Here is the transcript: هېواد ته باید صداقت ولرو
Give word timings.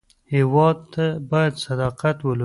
هېواد 0.33 0.77
ته 0.93 1.05
باید 1.31 1.53
صداقت 1.65 2.17
ولرو 2.21 2.39